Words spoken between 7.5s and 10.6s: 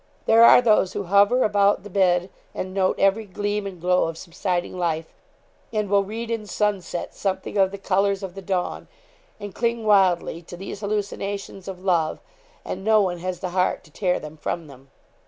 of the colours of the dawn, and cling wildly to